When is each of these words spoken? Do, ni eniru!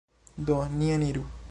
Do, 0.47 0.57
ni 0.79 0.91
eniru! 0.97 1.29